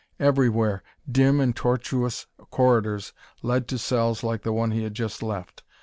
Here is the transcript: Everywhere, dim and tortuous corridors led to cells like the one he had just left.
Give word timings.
Everywhere, 0.19 0.81
dim 1.07 1.39
and 1.39 1.55
tortuous 1.55 2.25
corridors 2.49 3.13
led 3.43 3.67
to 3.67 3.77
cells 3.77 4.23
like 4.23 4.41
the 4.41 4.51
one 4.51 4.71
he 4.71 4.81
had 4.81 4.95
just 4.95 5.21
left. 5.21 5.61